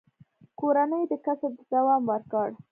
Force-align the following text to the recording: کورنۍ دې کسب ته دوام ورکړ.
کورنۍ 0.59 1.03
دې 1.09 1.17
کسب 1.25 1.51
ته 1.57 1.63
دوام 1.71 2.01
ورکړ. 2.11 2.47